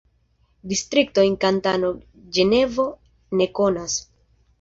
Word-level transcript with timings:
Distriktojn 0.69 1.35
Kantono 1.43 1.91
Ĝenevo 2.37 2.87
ne 3.43 3.49
konas. 3.61 3.99